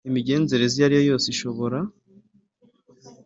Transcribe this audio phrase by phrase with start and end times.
[0.09, 1.77] Imigenzereze iyo ari yo yose ishobora